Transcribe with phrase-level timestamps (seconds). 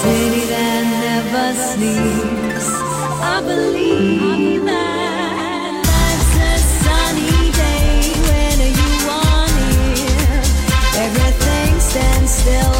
[0.00, 2.68] city that never sleeps.
[3.34, 4.90] I believe that.
[11.06, 12.79] Everything stands still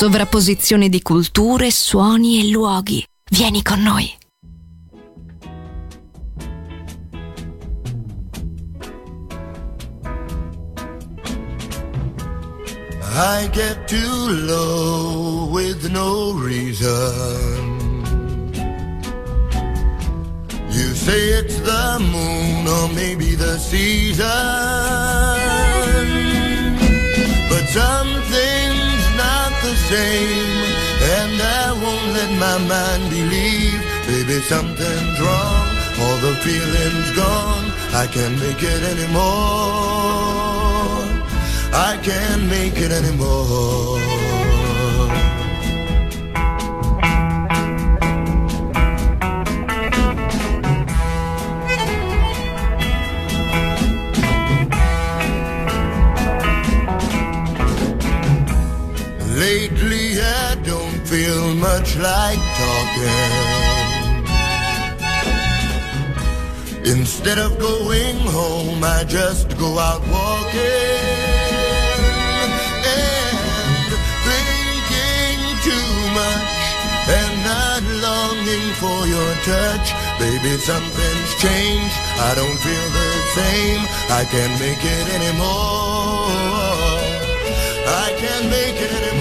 [0.00, 3.04] Sovrapposizione di culture, suoni e luoghi.
[3.30, 4.10] Vieni con noi.
[13.02, 18.00] I get too low with no reason.
[20.70, 24.26] You say it's the moon or maybe the season.
[27.50, 28.59] But something's not
[29.72, 33.80] and I won't let my mind believe.
[34.06, 35.68] Baby, something's wrong,
[36.00, 37.70] all the feeling's gone.
[37.94, 39.20] I can't make it anymore.
[41.72, 44.19] I can't make it anymore.
[59.50, 63.30] Lately I don't feel much like talking.
[66.94, 71.02] Instead of going home, I just go out walking
[73.02, 73.90] and
[74.28, 76.54] thinking too much
[77.18, 79.86] and not longing for your touch.
[80.22, 81.96] Baby, something's changed.
[82.28, 83.82] I don't feel the same.
[84.20, 86.70] I can't make it anymore.
[88.04, 89.19] I can't make it anymore.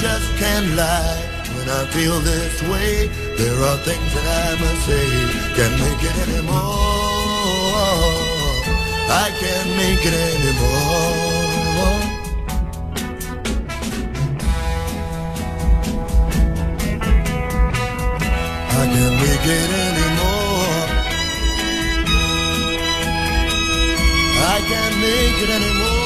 [0.00, 1.20] Just can't lie.
[1.56, 5.06] When I feel this way, there are things that I must say.
[5.56, 6.60] Can't make it anymore.
[9.12, 11.20] I can't make it anymore.
[18.80, 20.80] I can't make it anymore.
[24.54, 25.99] I can't make it anymore.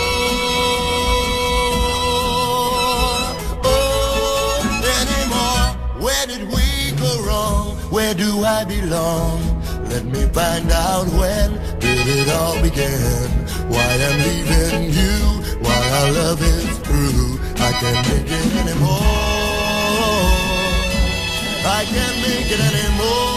[7.95, 9.39] Where do I belong?
[9.89, 13.31] Let me find out when did it all begin.
[13.71, 15.15] Why I'm leaving you,
[15.63, 17.39] why our love is through.
[17.55, 18.99] I can't make it anymore.
[21.79, 23.34] I can't make it anymore.